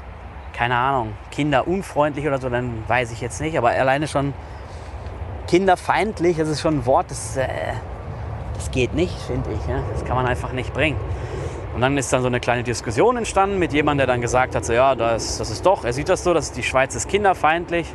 keine 0.53 0.77
Ahnung, 0.77 1.15
kinderunfreundlich 1.31 2.27
oder 2.27 2.39
so, 2.39 2.49
dann 2.49 2.85
weiß 2.87 3.11
ich 3.11 3.21
jetzt 3.21 3.41
nicht. 3.41 3.57
Aber 3.59 3.71
alleine 3.71 4.07
schon 4.07 4.35
kinderfeindlich, 5.49 6.37
das 6.37 6.49
ist 6.49 6.61
schon 6.61 6.79
ein 6.79 6.87
Wort, 6.87 7.11
das, 7.11 7.37
äh, 7.37 7.49
das 8.55 8.71
geht 8.71 8.95
nicht, 8.95 9.19
finde 9.23 9.51
ich. 9.51 9.69
Ja? 9.69 9.83
Das 9.93 10.05
kann 10.05 10.15
man 10.15 10.27
einfach 10.27 10.53
nicht 10.53 10.73
bringen. 10.73 10.99
Und 11.79 11.83
dann 11.83 11.97
ist 11.97 12.13
dann 12.13 12.23
so 12.23 12.27
eine 12.27 12.41
kleine 12.41 12.65
Diskussion 12.65 13.17
entstanden 13.17 13.57
mit 13.61 13.73
jemandem, 13.73 13.99
der 13.99 14.07
dann 14.09 14.21
gesagt 14.21 14.57
hat, 14.57 14.65
so, 14.65 14.73
ja, 14.73 14.97
das, 14.97 15.39
das 15.39 15.49
ist 15.49 15.65
doch, 15.65 15.85
er 15.85 15.93
sieht 15.93 16.09
das 16.09 16.25
so, 16.25 16.35
dass 16.35 16.51
die 16.51 16.65
Schweiz 16.65 16.97
ist 16.97 17.09
kinderfeindlich. 17.09 17.87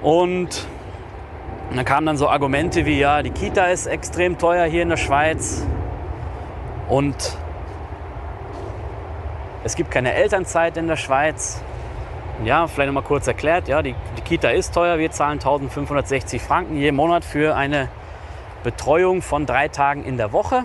Und 0.00 0.66
dann 1.76 1.84
kamen 1.84 2.06
dann 2.06 2.16
so 2.16 2.30
Argumente 2.30 2.86
wie, 2.86 2.98
ja, 2.98 3.22
die 3.22 3.32
Kita 3.32 3.66
ist 3.66 3.84
extrem 3.86 4.38
teuer 4.38 4.64
hier 4.64 4.80
in 4.80 4.88
der 4.88 4.96
Schweiz 4.96 5.66
und 6.88 7.36
es 9.62 9.76
gibt 9.76 9.90
keine 9.90 10.14
Elternzeit 10.14 10.78
in 10.78 10.88
der 10.88 10.96
Schweiz. 10.96 11.60
Ja, 12.46 12.66
vielleicht 12.66 12.86
nochmal 12.86 13.02
kurz 13.02 13.26
erklärt, 13.26 13.68
ja, 13.68 13.82
die, 13.82 13.94
die 14.16 14.22
Kita 14.22 14.48
ist 14.48 14.72
teuer, 14.72 14.96
wir 14.96 15.10
zahlen 15.10 15.34
1560 15.34 16.40
Franken 16.40 16.78
jeden 16.78 16.96
Monat 16.96 17.26
für 17.26 17.54
eine 17.56 17.90
Betreuung 18.64 19.20
von 19.20 19.44
drei 19.44 19.68
Tagen 19.68 20.02
in 20.02 20.16
der 20.16 20.32
Woche. 20.32 20.64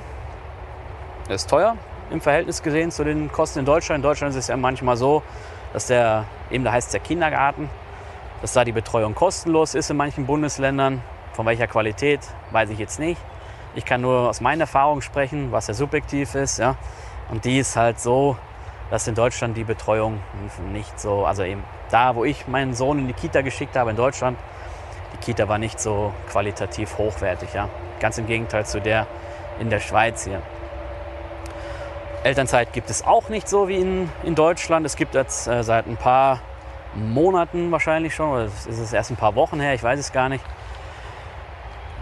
Das 1.27 1.41
ist 1.41 1.49
teuer 1.49 1.75
im 2.09 2.21
Verhältnis 2.21 2.63
gesehen 2.63 2.89
zu 2.89 3.03
den 3.03 3.29
Kosten 3.29 3.59
in 3.59 3.65
Deutschland. 3.65 3.97
In 3.97 4.03
Deutschland 4.03 4.31
ist 4.31 4.39
es 4.39 4.47
ja 4.47 4.55
manchmal 4.55 4.95
so, 4.95 5.23
dass 5.73 5.87
der, 5.87 6.23
eben 6.49 6.63
da 6.63 6.71
heißt 6.71 6.87
es 6.87 6.91
der 6.93 7.01
Kindergarten, 7.01 7.69
dass 8.41 8.53
da 8.53 8.63
die 8.63 8.71
Betreuung 8.71 9.13
kostenlos 9.13 9.75
ist 9.75 9.89
in 9.89 9.97
manchen 9.97 10.25
Bundesländern. 10.25 11.01
Von 11.33 11.45
welcher 11.45 11.67
Qualität, 11.67 12.21
weiß 12.51 12.69
ich 12.69 12.79
jetzt 12.79 12.97
nicht. 12.99 13.19
Ich 13.75 13.83
kann 13.83 14.01
nur 14.01 14.29
aus 14.29 14.39
meiner 14.39 14.61
Erfahrung 14.61 15.01
sprechen, 15.01 15.51
was 15.51 15.67
ja 15.67 15.73
subjektiv 15.73 16.33
ist. 16.33 16.59
Ja. 16.59 16.77
Und 17.29 17.43
die 17.43 17.59
ist 17.59 17.75
halt 17.75 17.99
so, 17.99 18.37
dass 18.89 19.05
in 19.07 19.13
Deutschland 19.13 19.57
die 19.57 19.65
Betreuung 19.65 20.21
nicht 20.71 20.97
so, 20.97 21.25
also 21.25 21.43
eben 21.43 21.63
da, 21.91 22.15
wo 22.15 22.23
ich 22.23 22.47
meinen 22.47 22.73
Sohn 22.73 22.99
in 22.99 23.07
die 23.07 23.13
Kita 23.13 23.41
geschickt 23.41 23.75
habe 23.75 23.89
in 23.89 23.97
Deutschland, 23.97 24.37
die 25.13 25.17
Kita 25.17 25.49
war 25.49 25.57
nicht 25.57 25.79
so 25.79 26.13
qualitativ 26.29 26.97
hochwertig. 26.97 27.53
Ja. 27.53 27.67
Ganz 27.99 28.17
im 28.17 28.27
Gegenteil 28.27 28.65
zu 28.65 28.79
der 28.79 29.07
in 29.59 29.69
der 29.69 29.81
Schweiz 29.81 30.23
hier. 30.23 30.41
Elternzeit 32.23 32.73
gibt 32.73 32.89
es 32.89 33.05
auch 33.05 33.29
nicht 33.29 33.47
so 33.47 33.67
wie 33.67 33.77
in, 33.77 34.09
in 34.23 34.35
Deutschland. 34.35 34.85
Es 34.85 34.95
gibt 34.95 35.15
jetzt 35.15 35.47
äh, 35.47 35.63
seit 35.63 35.87
ein 35.87 35.97
paar 35.97 36.41
Monaten 36.95 37.71
wahrscheinlich 37.71 38.15
schon, 38.15 38.31
oder 38.31 38.45
ist 38.45 38.67
es 38.67 38.93
erst 38.93 39.11
ein 39.11 39.17
paar 39.17 39.35
Wochen 39.35 39.59
her, 39.59 39.73
ich 39.73 39.83
weiß 39.83 39.99
es 39.99 40.11
gar 40.11 40.29
nicht. 40.29 40.43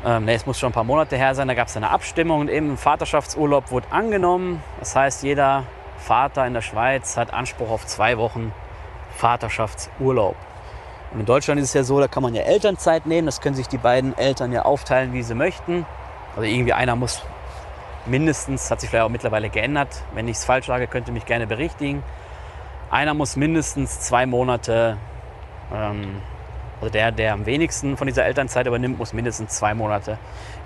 Ähm, 0.05 0.25
ne, 0.25 0.33
es 0.33 0.45
muss 0.45 0.59
schon 0.59 0.69
ein 0.69 0.73
paar 0.73 0.83
Monate 0.83 1.17
her 1.17 1.35
sein, 1.35 1.47
da 1.47 1.53
gab 1.53 1.67
es 1.67 1.75
eine 1.75 1.89
Abstimmung 1.89 2.41
und 2.41 2.49
eben 2.49 2.77
Vaterschaftsurlaub 2.77 3.71
wurde 3.71 3.87
angenommen. 3.91 4.63
Das 4.79 4.95
heißt, 4.95 5.23
jeder 5.23 5.63
Vater 5.97 6.45
in 6.45 6.53
der 6.53 6.61
Schweiz 6.61 7.17
hat 7.17 7.33
Anspruch 7.33 7.69
auf 7.69 7.85
zwei 7.85 8.17
Wochen 8.17 8.53
Vaterschaftsurlaub. 9.17 10.35
Und 11.11 11.19
in 11.19 11.25
Deutschland 11.25 11.59
ist 11.59 11.69
es 11.69 11.73
ja 11.73 11.83
so, 11.83 11.99
da 11.99 12.07
kann 12.07 12.23
man 12.23 12.35
ja 12.35 12.43
Elternzeit 12.43 13.05
nehmen, 13.05 13.25
das 13.25 13.41
können 13.41 13.55
sich 13.55 13.67
die 13.67 13.77
beiden 13.77 14.17
Eltern 14.17 14.51
ja 14.51 14.63
aufteilen, 14.63 15.13
wie 15.13 15.23
sie 15.23 15.35
möchten. 15.35 15.85
Also 16.35 16.47
irgendwie 16.47 16.73
einer 16.73 16.95
muss 16.95 17.21
mindestens, 18.07 18.69
hat 18.71 18.81
sich 18.81 18.89
vielleicht 18.89 19.05
auch 19.05 19.09
mittlerweile 19.09 19.49
geändert, 19.49 20.03
wenn 20.13 20.27
ich 20.27 20.37
es 20.37 20.45
falsch 20.45 20.67
sage, 20.67 20.87
könnt 20.87 21.07
ihr 21.07 21.13
mich 21.13 21.25
gerne 21.25 21.47
berichtigen 21.47 22.03
einer 22.95 23.13
muss 23.13 23.35
mindestens 23.35 23.99
zwei 23.99 24.25
Monate, 24.25 24.97
ähm, 25.73 26.21
also 26.79 26.91
der, 26.91 27.11
der 27.11 27.33
am 27.33 27.45
wenigsten 27.45 27.97
von 27.97 28.07
dieser 28.07 28.25
Elternzeit 28.25 28.67
übernimmt, 28.67 28.99
muss 28.99 29.13
mindestens 29.13 29.57
zwei 29.57 29.73
Monate 29.73 30.17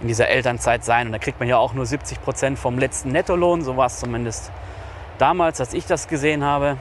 in 0.02 0.08
dieser 0.08 0.28
Elternzeit 0.28 0.84
sein. 0.84 1.08
Und 1.08 1.14
da 1.14 1.20
kriegt 1.20 1.40
man 1.40 1.48
ja 1.48 1.58
auch 1.58 1.74
nur 1.74 1.86
70 1.86 2.22
Prozent 2.22 2.60
vom 2.60 2.78
letzten 2.78 3.12
Nettolohn. 3.12 3.64
So 3.64 3.78
war 3.78 3.86
es 3.86 4.00
zumindest 4.00 4.52
damals, 5.18 5.60
als 5.60 5.74
ich 5.74 5.86
das 5.86 6.08
gesehen 6.08 6.44
habe. 6.44 6.78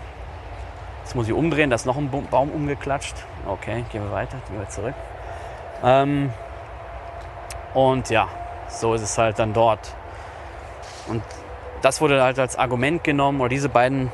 Jetzt 1.04 1.14
muss 1.14 1.26
ich 1.26 1.32
umdrehen, 1.32 1.70
da 1.70 1.76
ist 1.76 1.86
noch 1.86 1.96
ein 1.96 2.10
Baum 2.10 2.50
umgeklatscht. 2.50 3.14
Okay, 3.46 3.84
gehen 3.90 4.02
wir 4.02 4.12
weiter, 4.12 4.36
gehen 4.48 4.58
wir 4.58 4.68
zurück. 4.68 4.94
Ähm, 5.82 6.30
und 7.72 8.10
ja, 8.10 8.28
so 8.68 8.92
ist 8.92 9.02
es 9.02 9.16
halt 9.16 9.38
dann 9.38 9.54
dort. 9.54 9.94
Und 11.08 11.22
das 11.82 12.00
wurde 12.00 12.22
halt 12.22 12.38
als 12.38 12.56
Argument 12.56 13.04
genommen, 13.04 13.40
oder 13.40 13.48
diese 13.48 13.68
beiden 13.68 14.10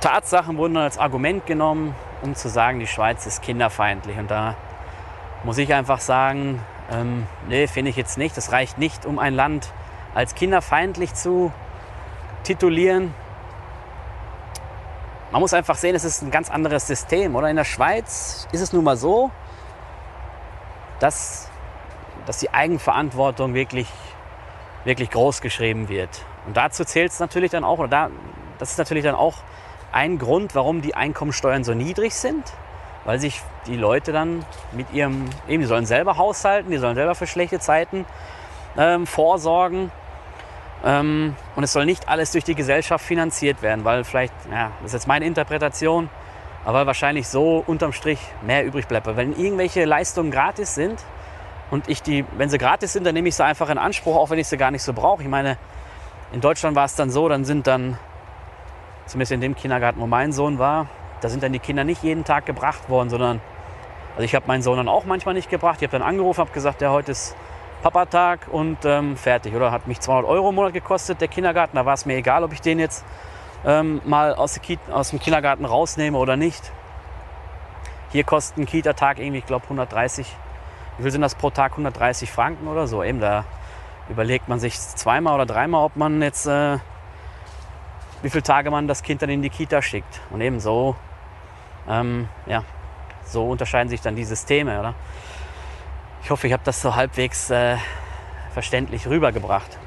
Tatsachen 0.00 0.56
wurden 0.56 0.76
als 0.76 0.98
Argument 0.98 1.46
genommen, 1.46 1.94
um 2.22 2.34
zu 2.34 2.48
sagen, 2.48 2.80
die 2.80 2.86
Schweiz 2.86 3.26
ist 3.26 3.42
kinderfeindlich. 3.42 4.18
Und 4.18 4.30
da 4.30 4.56
muss 5.44 5.58
ich 5.58 5.72
einfach 5.74 6.00
sagen, 6.00 6.60
ähm, 6.90 7.26
nee, 7.48 7.66
finde 7.66 7.90
ich 7.90 7.96
jetzt 7.96 8.18
nicht. 8.18 8.36
Das 8.36 8.52
reicht 8.52 8.78
nicht, 8.78 9.06
um 9.06 9.18
ein 9.18 9.34
Land 9.34 9.68
als 10.14 10.34
kinderfeindlich 10.34 11.14
zu 11.14 11.52
titulieren. 12.42 13.14
man 15.30 15.40
muss 15.40 15.54
einfach 15.54 15.76
sehen, 15.76 15.94
es 15.94 16.04
ist 16.04 16.22
ein 16.22 16.30
ganz 16.30 16.50
anderes 16.50 16.86
System. 16.86 17.36
Oder 17.36 17.50
in 17.50 17.56
der 17.56 17.64
Schweiz 17.64 18.48
ist 18.52 18.60
es 18.60 18.72
nun 18.72 18.82
mal 18.82 18.96
so, 18.96 19.30
dass, 20.98 21.48
dass 22.26 22.38
die 22.38 22.50
Eigenverantwortung 22.50 23.54
wirklich, 23.54 23.88
wirklich 24.84 25.10
groß 25.10 25.40
geschrieben 25.40 25.88
wird. 25.88 26.08
Und 26.46 26.56
dazu 26.56 26.84
zählt 26.84 27.12
es 27.12 27.20
natürlich 27.20 27.50
dann 27.50 27.64
auch, 27.64 27.78
oder 27.78 27.88
da, 27.88 28.10
das 28.58 28.72
ist 28.72 28.78
natürlich 28.78 29.04
dann 29.04 29.14
auch 29.14 29.34
ein 29.92 30.18
Grund, 30.18 30.54
warum 30.54 30.82
die 30.82 30.94
Einkommensteuern 30.94 31.64
so 31.64 31.74
niedrig 31.74 32.14
sind, 32.14 32.44
weil 33.04 33.18
sich 33.18 33.40
die 33.66 33.76
Leute 33.76 34.12
dann 34.12 34.44
mit 34.72 34.92
ihrem, 34.92 35.28
eben, 35.48 35.62
die 35.62 35.66
sollen 35.66 35.86
selber 35.86 36.16
haushalten, 36.16 36.70
die 36.70 36.78
sollen 36.78 36.94
selber 36.94 37.14
für 37.14 37.26
schlechte 37.26 37.58
Zeiten 37.58 38.06
ähm, 38.76 39.06
vorsorgen. 39.06 39.90
Ähm, 40.84 41.36
und 41.56 41.64
es 41.64 41.72
soll 41.72 41.86
nicht 41.86 42.08
alles 42.08 42.32
durch 42.32 42.44
die 42.44 42.54
Gesellschaft 42.54 43.04
finanziert 43.04 43.62
werden, 43.62 43.84
weil 43.84 44.04
vielleicht, 44.04 44.32
ja, 44.50 44.70
das 44.80 44.88
ist 44.88 44.92
jetzt 44.92 45.08
meine 45.08 45.26
Interpretation, 45.26 46.08
aber 46.64 46.86
wahrscheinlich 46.86 47.28
so 47.28 47.62
unterm 47.66 47.92
Strich 47.92 48.20
mehr 48.42 48.64
übrig 48.64 48.86
bleibt. 48.86 49.06
Weil 49.06 49.16
wenn 49.16 49.38
irgendwelche 49.38 49.84
Leistungen 49.84 50.30
gratis 50.30 50.74
sind 50.74 51.04
und 51.70 51.88
ich 51.88 52.02
die, 52.02 52.24
wenn 52.36 52.48
sie 52.48 52.58
gratis 52.58 52.92
sind, 52.92 53.04
dann 53.04 53.14
nehme 53.14 53.28
ich 53.28 53.36
sie 53.36 53.44
einfach 53.44 53.70
in 53.70 53.78
Anspruch, 53.78 54.16
auch 54.16 54.30
wenn 54.30 54.38
ich 54.38 54.48
sie 54.48 54.56
gar 54.56 54.70
nicht 54.70 54.82
so 54.82 54.92
brauche. 54.92 55.22
Ich 55.22 55.28
meine, 55.28 55.56
in 56.32 56.40
Deutschland 56.40 56.76
war 56.76 56.84
es 56.84 56.94
dann 56.94 57.10
so, 57.10 57.28
dann 57.28 57.44
sind 57.44 57.66
dann, 57.66 57.98
zumindest 59.06 59.32
in 59.32 59.40
dem 59.40 59.54
Kindergarten, 59.54 60.00
wo 60.00 60.06
mein 60.06 60.32
Sohn 60.32 60.58
war, 60.58 60.86
da 61.20 61.28
sind 61.28 61.42
dann 61.42 61.52
die 61.52 61.58
Kinder 61.58 61.84
nicht 61.84 62.02
jeden 62.02 62.24
Tag 62.24 62.46
gebracht 62.46 62.88
worden, 62.88 63.10
sondern, 63.10 63.40
also 64.12 64.22
ich 64.22 64.34
habe 64.34 64.46
meinen 64.46 64.62
Sohn 64.62 64.76
dann 64.76 64.88
auch 64.88 65.04
manchmal 65.04 65.34
nicht 65.34 65.50
gebracht. 65.50 65.76
Ich 65.80 65.88
habe 65.88 65.98
dann 65.98 66.06
angerufen, 66.06 66.40
habe 66.40 66.52
gesagt, 66.52 66.80
der 66.80 66.90
heute 66.90 67.12
ist 67.12 67.36
Papatag 67.82 68.48
und 68.50 68.78
ähm, 68.84 69.16
fertig. 69.16 69.54
Oder 69.54 69.70
hat 69.70 69.86
mich 69.86 70.00
200 70.00 70.28
Euro 70.28 70.50
im 70.50 70.54
Monat 70.54 70.72
gekostet, 70.72 71.20
der 71.20 71.28
Kindergarten. 71.28 71.76
Da 71.76 71.86
war 71.86 71.94
es 71.94 72.06
mir 72.06 72.16
egal, 72.16 72.44
ob 72.44 72.52
ich 72.52 72.60
den 72.60 72.78
jetzt 72.78 73.04
ähm, 73.64 74.00
mal 74.04 74.34
aus, 74.34 74.58
aus, 74.90 75.10
dem 75.10 75.18
Kindergarten 75.18 75.64
rausnehme 75.64 76.16
oder 76.16 76.36
nicht. 76.36 76.72
Hier 78.12 78.24
kostet 78.24 78.58
ein 78.58 78.66
Kita-Tag 78.66 79.18
irgendwie, 79.18 79.38
ich 79.38 79.46
glaube, 79.46 79.64
130. 79.64 80.26
Wie 81.00 81.04
viel 81.04 81.12
sind 81.12 81.22
das 81.22 81.34
pro 81.34 81.48
Tag? 81.48 81.72
130 81.72 82.30
Franken 82.30 82.68
oder 82.68 82.86
so. 82.86 83.02
Eben 83.02 83.20
da 83.20 83.46
überlegt 84.10 84.50
man 84.50 84.60
sich 84.60 84.78
zweimal 84.78 85.34
oder 85.34 85.46
dreimal, 85.46 85.82
ob 85.82 85.96
man 85.96 86.20
jetzt, 86.20 86.46
äh, 86.46 86.76
wie 88.20 88.28
viele 88.28 88.42
Tage 88.42 88.70
man 88.70 88.86
das 88.86 89.02
Kind 89.02 89.22
dann 89.22 89.30
in 89.30 89.40
die 89.40 89.48
Kita 89.48 89.80
schickt. 89.80 90.20
Und 90.28 90.42
eben 90.42 90.60
so, 90.60 90.94
ähm, 91.88 92.28
ja, 92.44 92.64
so 93.24 93.48
unterscheiden 93.48 93.88
sich 93.88 94.02
dann 94.02 94.14
die 94.14 94.24
Systeme, 94.24 94.78
oder? 94.78 94.94
Ich 96.22 96.30
hoffe, 96.30 96.46
ich 96.48 96.52
habe 96.52 96.64
das 96.66 96.82
so 96.82 96.94
halbwegs 96.94 97.48
äh, 97.48 97.78
verständlich 98.52 99.06
rübergebracht. 99.06 99.78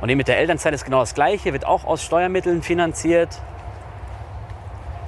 Und 0.00 0.08
eben 0.08 0.18
mit 0.18 0.26
der 0.26 0.38
Elternzeit 0.38 0.74
ist 0.74 0.84
genau 0.84 0.98
das 0.98 1.14
Gleiche, 1.14 1.52
wird 1.52 1.64
auch 1.64 1.84
aus 1.84 2.02
Steuermitteln 2.02 2.62
finanziert. 2.62 3.40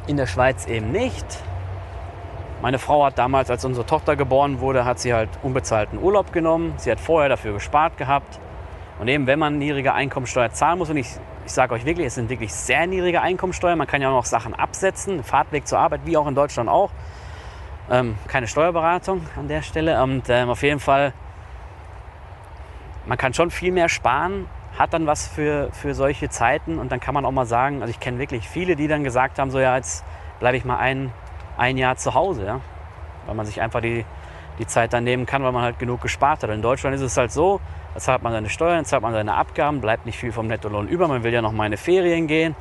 In 0.07 0.17
der 0.17 0.29
Schweiz 0.29 0.69
eben 0.69 0.93
nicht. 0.93 1.27
Meine 2.63 2.79
Frau 2.79 3.07
hat 3.07 3.17
damals, 3.17 3.51
als 3.51 3.65
unsere 3.65 3.87
Tochter 3.87 4.17
geboren 4.17 4.61
wurde, 4.61 4.85
hat 4.85 4.99
sie 4.99 5.15
halt 5.15 5.31
unbezahlten 5.43 5.99
Urlaub 5.99 6.31
genommen. 6.31 6.75
Sie 6.77 6.91
hat 6.91 7.01
vorher 7.01 7.31
dafür 7.31 7.55
gespart 7.55 7.97
gehabt. 7.97 8.39
Und 8.99 9.09
eben, 9.09 9.27
wenn 9.27 9.39
man 9.39 9.57
niedrige 9.57 9.95
Einkommensteuer 9.95 10.51
zahlen 10.53 10.79
muss, 10.79 10.91
und 10.91 10.99
ich, 10.99 11.09
ich 11.47 11.53
sage 11.53 11.73
euch 11.73 11.87
wirklich, 11.87 12.09
es 12.09 12.17
sind 12.17 12.29
wirklich 12.29 12.53
sehr 12.53 12.87
niedrige 12.87 13.23
Einkommensteuer, 13.23 13.77
man 13.77 13.87
kann 13.87 14.03
ja 14.03 14.11
auch 14.11 14.15
noch 14.15 14.27
Sachen 14.27 14.55
absetzen, 14.55 15.25
Fahrtweg 15.25 15.67
zur 15.67 15.79
Arbeit, 15.79 16.03
wie 16.05 16.19
auch 16.19 16.27
in 16.27 16.35
Deutschland 16.35 16.69
auch. 16.69 16.91
Ähm, 17.91 18.19
keine 18.29 18.47
Steuerberatung 18.47 19.23
an 19.37 19.49
der 19.49 19.63
Stelle. 19.63 20.03
Und 20.03 20.29
ähm, 20.29 20.51
auf 20.51 20.63
jeden 20.63 20.81
Fall, 20.81 21.15
man 23.07 23.17
kann 23.17 23.33
schon 23.33 23.51
viel 23.51 23.73
mehr 23.73 23.89
sparen, 23.89 24.47
hat 24.79 24.93
dann 24.93 25.07
was 25.07 25.27
für, 25.27 25.71
für 25.73 25.95
solche 25.95 26.29
Zeiten. 26.29 26.79
Und 26.79 26.93
dann 26.93 27.01
kann 27.01 27.15
man 27.15 27.25
auch 27.25 27.33
mal 27.33 27.47
sagen, 27.47 27.81
also 27.81 27.91
ich 27.91 28.01
kenne 28.01 28.19
wirklich 28.19 28.47
viele, 28.47 28.77
die 28.77 28.87
dann 28.87 29.03
gesagt 29.03 29.39
haben, 29.39 29.51
so 29.51 29.59
ja, 29.61 29.77
jetzt 29.77 30.05
bleibe 30.41 30.59
ich 30.59 30.67
mal 30.67 30.77
ein, 30.77 31.11
ein 31.61 31.77
Jahr 31.77 31.97
zu 31.97 32.15
Hause. 32.15 32.45
Ja? 32.45 32.61
Weil 33.27 33.35
man 33.35 33.47
sich 33.47 33.61
einfach 33.61 33.81
die, 33.81 34.05
die 34.59 34.67
Zeit 34.67 34.93
dann 34.93 35.05
nehmen 35.05 35.27
kann, 35.27 35.45
weil 35.45 35.53
man 35.53 35.63
halt 35.63 35.79
genug 35.79 36.01
gespart 36.01 36.43
hat. 36.43 36.51
In 36.51 36.63
Deutschland 36.63 36.97
ist 36.97 37.03
es 37.03 37.17
halt 37.17 37.31
so, 37.31 37.61
da 37.95 38.01
zahlt 38.01 38.23
man 38.23 38.33
seine 38.33 38.49
Steuern, 38.49 38.85
zahlt 38.85 39.03
man 39.03 39.13
seine 39.13 39.35
Abgaben, 39.35 39.81
bleibt 39.81 40.07
nicht 40.07 40.19
viel 40.19 40.33
vom 40.33 40.47
Nettolohn 40.47 40.89
über. 40.89 41.07
Man 41.07 41.23
will 41.23 41.33
ja 41.33 41.43
noch 41.43 41.53
mal 41.53 41.71
in 41.71 41.77
Ferien 41.77 42.27
gehen, 42.27 42.57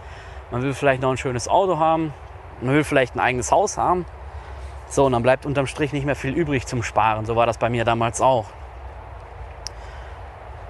man 0.52 0.62
will 0.62 0.74
vielleicht 0.74 1.02
noch 1.02 1.12
ein 1.12 1.18
schönes 1.18 1.48
Auto 1.48 1.80
haben, 1.80 2.14
man 2.62 2.76
will 2.76 2.84
vielleicht 2.84 3.16
ein 3.16 3.20
eigenes 3.20 3.52
Haus 3.52 3.78
haben. 3.78 4.06
So, 4.90 5.06
und 5.06 5.14
dann 5.14 5.24
bleibt 5.24 5.46
unterm 5.46 5.68
Strich 5.68 5.94
nicht 5.94 6.06
mehr 6.06 6.16
viel 6.16 6.34
übrig 6.34 6.66
zum 6.68 6.84
Sparen. 6.84 7.26
So 7.26 7.36
war 7.36 7.46
das 7.46 7.58
bei 7.58 7.70
mir 7.70 7.86
damals 7.86 8.22
auch. 8.22 8.46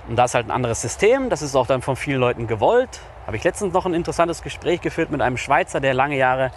Und 0.07 0.17
da 0.17 0.25
ist 0.25 0.35
halt 0.35 0.47
ein 0.47 0.51
anderes 0.51 0.81
System. 0.81 1.29
Das 1.29 1.41
ist 1.41 1.55
auch 1.55 1.67
dann 1.67 1.81
von 1.81 1.95
vielen 1.95 2.19
Leuten 2.19 2.45
gewollt. 2.45 2.99
Habe 3.25 3.37
ich 3.37 3.43
letztens 3.43 3.73
noch 3.73 3.85
ein 3.85 3.93
interessantes 3.93 4.41
Gespräch 4.41 4.81
geführt 4.81 5.09
mit 5.09 5.21
einem 5.21 5.37
Schweizer, 5.37 5.79
der 5.79 5.93
lange 5.93 6.17
Jahre 6.17 6.51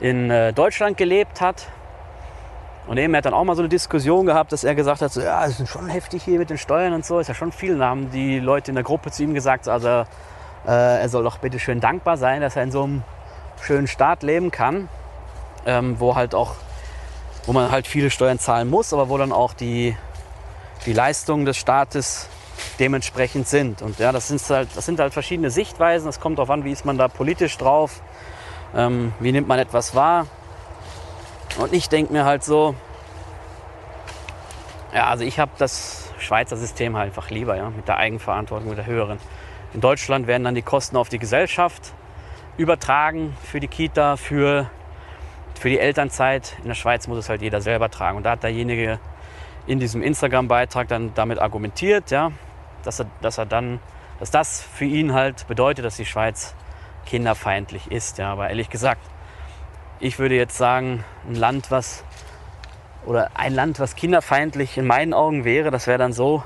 in 0.00 0.30
äh, 0.30 0.52
Deutschland 0.52 0.96
gelebt 0.96 1.40
hat. 1.40 1.68
Und 2.86 2.96
eben 2.96 3.12
er 3.12 3.18
hat 3.18 3.26
dann 3.26 3.34
auch 3.34 3.44
mal 3.44 3.54
so 3.54 3.62
eine 3.62 3.68
Diskussion 3.68 4.26
gehabt, 4.26 4.52
dass 4.52 4.64
er 4.64 4.74
gesagt 4.74 5.02
hat, 5.02 5.12
so, 5.12 5.20
ja, 5.20 5.44
es 5.44 5.60
ist 5.60 5.68
schon 5.68 5.88
heftig 5.88 6.22
hier 6.22 6.38
mit 6.38 6.48
den 6.48 6.58
Steuern 6.58 6.94
und 6.94 7.04
so. 7.04 7.18
Ist 7.18 7.28
ja 7.28 7.34
schon 7.34 7.52
viel. 7.52 7.78
Da 7.78 7.88
haben 7.88 8.10
die 8.10 8.38
Leute 8.38 8.70
in 8.70 8.76
der 8.76 8.84
Gruppe 8.84 9.10
zu 9.10 9.22
ihm 9.22 9.34
gesagt, 9.34 9.68
also 9.68 9.88
äh, 9.88 10.04
er 10.66 11.08
soll 11.08 11.24
doch 11.24 11.38
bitte 11.38 11.58
schön 11.58 11.80
dankbar 11.80 12.16
sein, 12.16 12.40
dass 12.40 12.56
er 12.56 12.62
in 12.62 12.72
so 12.72 12.84
einem 12.84 13.02
schönen 13.60 13.86
Staat 13.86 14.22
leben 14.22 14.50
kann, 14.50 14.88
ähm, 15.66 16.00
wo 16.00 16.14
halt 16.14 16.34
auch 16.34 16.54
wo 17.48 17.54
man 17.54 17.70
halt 17.70 17.86
viele 17.86 18.10
Steuern 18.10 18.38
zahlen 18.38 18.68
muss, 18.68 18.92
aber 18.92 19.08
wo 19.08 19.16
dann 19.16 19.32
auch 19.32 19.54
die, 19.54 19.96
die 20.84 20.92
Leistungen 20.92 21.46
des 21.46 21.56
Staates 21.56 22.28
dementsprechend 22.78 23.48
sind. 23.48 23.80
Und 23.80 23.98
ja, 23.98 24.12
das 24.12 24.28
sind 24.28 24.42
halt, 24.50 24.68
das 24.74 24.84
sind 24.84 25.00
halt 25.00 25.14
verschiedene 25.14 25.50
Sichtweisen. 25.50 26.10
Es 26.10 26.20
kommt 26.20 26.36
darauf 26.38 26.50
an, 26.50 26.64
wie 26.64 26.72
ist 26.72 26.84
man 26.84 26.98
da 26.98 27.08
politisch 27.08 27.56
drauf, 27.56 28.02
ähm, 28.74 29.12
wie 29.20 29.32
nimmt 29.32 29.48
man 29.48 29.58
etwas 29.58 29.94
wahr. 29.94 30.26
Und 31.58 31.72
ich 31.72 31.88
denke 31.88 32.12
mir 32.12 32.24
halt 32.24 32.44
so, 32.44 32.74
ja, 34.94 35.06
also 35.06 35.24
ich 35.24 35.38
habe 35.38 35.52
das 35.58 36.12
Schweizer 36.18 36.56
System 36.56 36.96
halt 36.96 37.08
einfach 37.08 37.30
lieber, 37.30 37.56
ja, 37.56 37.70
mit 37.70 37.88
der 37.88 37.96
Eigenverantwortung, 37.96 38.68
mit 38.68 38.78
der 38.78 38.86
höheren. 38.86 39.18
In 39.74 39.80
Deutschland 39.80 40.26
werden 40.26 40.44
dann 40.44 40.54
die 40.54 40.62
Kosten 40.62 40.96
auf 40.96 41.08
die 41.08 41.18
Gesellschaft 41.18 41.92
übertragen 42.56 43.36
für 43.42 43.60
die 43.60 43.68
Kita, 43.68 44.16
für 44.16 44.68
für 45.58 45.68
die 45.68 45.78
Elternzeit 45.78 46.56
in 46.62 46.68
der 46.68 46.74
Schweiz 46.74 47.08
muss 47.08 47.18
es 47.18 47.28
halt 47.28 47.42
jeder 47.42 47.60
selber 47.60 47.90
tragen. 47.90 48.16
Und 48.16 48.22
da 48.22 48.32
hat 48.32 48.44
derjenige 48.44 49.00
in 49.66 49.80
diesem 49.80 50.02
Instagram-Beitrag 50.02 50.88
dann 50.88 51.12
damit 51.14 51.40
argumentiert, 51.40 52.10
ja, 52.10 52.30
dass 52.84 53.00
er, 53.00 53.06
dass 53.20 53.38
er 53.38 53.46
dann, 53.46 53.80
dass 54.20 54.30
das 54.30 54.62
für 54.62 54.84
ihn 54.84 55.12
halt 55.12 55.46
bedeutet, 55.48 55.84
dass 55.84 55.96
die 55.96 56.06
Schweiz 56.06 56.54
kinderfeindlich 57.08 57.90
ist. 57.90 58.18
Ja. 58.18 58.32
Aber 58.32 58.48
ehrlich 58.48 58.70
gesagt, 58.70 59.00
ich 59.98 60.18
würde 60.18 60.36
jetzt 60.36 60.56
sagen, 60.56 61.04
ein 61.28 61.34
Land, 61.34 61.70
was 61.70 62.04
oder 63.06 63.30
ein 63.34 63.54
Land, 63.54 63.80
was 63.80 63.96
kinderfeindlich 63.96 64.76
in 64.76 64.86
meinen 64.86 65.14
Augen 65.14 65.44
wäre, 65.44 65.70
das 65.70 65.86
wäre 65.86 65.98
dann 65.98 66.12
so, 66.12 66.44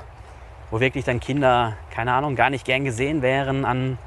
wo 0.71 0.79
wirklich 0.79 1.03
dann 1.03 1.19
Kinder, 1.19 1.75
keine 1.91 2.13
Ahnung, 2.13 2.35
gar 2.35 2.49
nicht 2.49 2.65
gern 2.65 2.85
gesehen 2.85 3.21
wären 3.21 3.65
an 3.65 3.97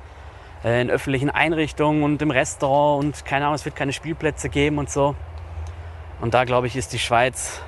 äh, 0.65 0.81
in 0.81 0.91
öffentlichen 0.91 1.29
Einrichtungen 1.29 2.03
und 2.03 2.23
im 2.23 2.31
Restaurant 2.31 3.05
und 3.05 3.25
keine 3.27 3.45
Ahnung, 3.45 3.57
es 3.57 3.65
wird 3.65 3.77
keine 3.77 3.93
Spielplätze 3.93 4.49
geben 4.49 4.79
und 4.79 4.89
so. 4.91 5.15
Und 6.21 6.33
da 6.33 6.45
glaube 6.45 6.67
ich, 6.67 6.77
ist 6.77 6.93
die 6.95 6.99
Schweiz 6.99 7.61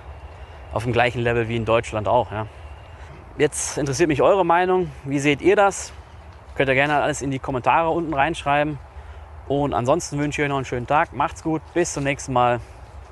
auf 0.73 0.85
dem 0.85 0.93
gleichen 0.93 1.21
Level 1.21 1.49
wie 1.49 1.57
in 1.57 1.67
Deutschland 1.67 2.09
auch. 2.09 2.33
Ja. 2.33 2.47
Jetzt 3.37 3.77
interessiert 3.77 4.09
mich 4.09 4.23
eure 4.23 4.45
Meinung. 4.45 4.91
Wie 5.05 5.19
seht 5.19 5.43
ihr 5.43 5.55
das? 5.55 5.93
Könnt 6.59 6.71
ihr 6.71 6.75
gerne 6.75 7.01
alles 7.01 7.23
in 7.23 7.31
die 7.31 7.39
Kommentare 7.39 7.89
unten 7.91 8.13
reinschreiben. 8.13 8.81
Und 9.47 9.75
ansonsten 9.75 10.19
wünsche 10.19 10.43
ich 10.43 10.45
euch 10.45 10.49
noch 10.49 10.57
einen 10.57 10.65
schönen 10.65 10.89
Tag. 10.89 11.13
Macht's 11.13 11.45
gut. 11.45 11.63
Bis 11.73 11.93
zum 11.93 12.03
nächsten 12.03 12.33
Mal. 12.33 12.59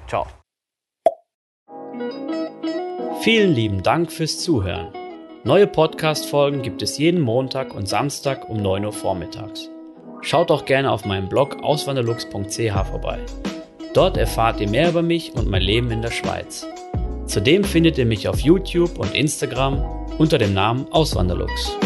Ciao. 0.08 0.26
Vielen 3.20 3.52
lieben 3.52 3.84
Dank 3.84 4.10
fürs 4.10 4.40
Zuhören. 4.40 4.88
Neue 5.44 5.68
Podcast-Folgen 5.68 6.62
gibt 6.62 6.82
es 6.82 6.98
jeden 6.98 7.20
Montag 7.20 7.72
und 7.72 7.88
Samstag 7.88 8.48
um 8.48 8.56
9 8.56 8.84
Uhr 8.84 8.92
vormittags. 8.92 9.70
Schaut 10.22 10.50
doch 10.50 10.64
gerne 10.64 10.90
auf 10.90 11.04
meinem 11.04 11.28
Blog 11.28 11.62
auswanderlux.ch 11.62 12.88
vorbei. 12.90 13.20
Dort 13.94 14.16
erfahrt 14.16 14.60
ihr 14.60 14.68
mehr 14.68 14.88
über 14.88 15.02
mich 15.02 15.34
und 15.34 15.48
mein 15.48 15.62
Leben 15.62 15.92
in 15.92 16.02
der 16.02 16.10
Schweiz. 16.10 16.66
Zudem 17.26 17.62
findet 17.62 17.96
ihr 17.96 18.06
mich 18.06 18.26
auf 18.26 18.40
YouTube 18.40 18.98
und 18.98 19.14
Instagram 19.14 19.84
unter 20.18 20.36
dem 20.38 20.52
Namen 20.52 20.90
Auswanderlux. 20.90 21.78